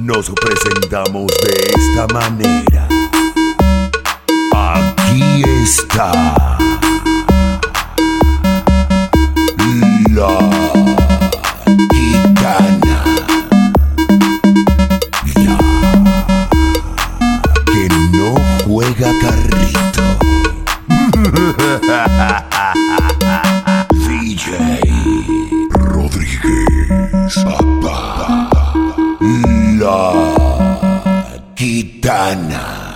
[0.00, 2.88] nos presentamos de esta manera.
[4.54, 6.58] Aquí está.
[10.10, 10.38] La
[11.92, 13.04] gitana.
[17.66, 18.34] Que no
[18.64, 20.04] juega carrito.
[24.08, 24.48] DJ
[25.70, 27.34] Rodríguez.
[27.44, 28.47] Papá.
[31.56, 32.87] Gitana.